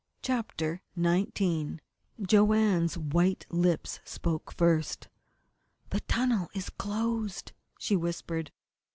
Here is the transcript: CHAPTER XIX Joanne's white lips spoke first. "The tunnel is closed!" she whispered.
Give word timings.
CHAPTER 0.23 0.81
XIX 0.99 1.77
Joanne's 2.19 2.97
white 2.97 3.45
lips 3.51 3.99
spoke 4.03 4.51
first. 4.51 5.09
"The 5.91 5.99
tunnel 5.99 6.49
is 6.55 6.71
closed!" 6.71 7.51
she 7.77 7.95
whispered. 7.95 8.51